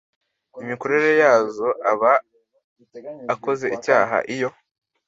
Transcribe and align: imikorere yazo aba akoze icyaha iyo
imikorere 0.63 1.09
yazo 1.21 1.67
aba 1.91 2.11
akoze 3.33 3.65
icyaha 3.75 4.17
iyo 4.35 4.49